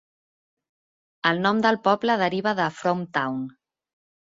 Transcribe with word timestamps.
El 1.33 1.43
nom 1.45 1.61
del 1.67 1.79
poble 1.91 2.19
deriva 2.25 2.59
de 2.65 2.71
"Frome 2.83 3.11
Town". 3.21 3.43